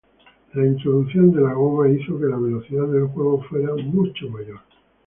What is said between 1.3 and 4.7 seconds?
de la goma hizo que la velocidad del juego fuera mucho mayor.